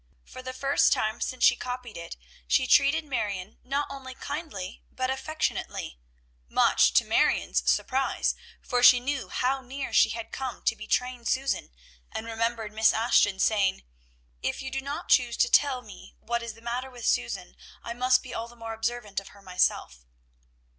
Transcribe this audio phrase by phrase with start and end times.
[0.25, 2.17] For the first time since she copied it,
[2.47, 5.99] she treated Marion not only kindly but affectionately,
[6.49, 8.33] much to Marion's surprise,
[8.63, 11.69] for she knew how near she had come to betraying Susan,
[12.11, 13.83] and remembered Miss Ashton's saying,
[14.41, 17.93] "If you do not choose to tell me what is the matter with Susan, I
[17.93, 20.03] must be all the more observant of her myself."